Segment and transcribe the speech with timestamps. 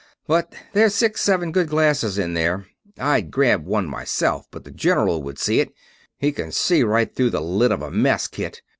[0.25, 2.65] But there's six seven good glasses in there.
[2.97, 5.75] I'd grab one myself, but the general would see it
[6.17, 8.63] he can see right through the lid of a mess kit.